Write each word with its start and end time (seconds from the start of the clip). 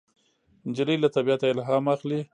نجلۍ 0.67 0.95
له 1.03 1.09
طبیعته 1.15 1.45
الهام 1.51 1.85
اخلي. 1.95 2.19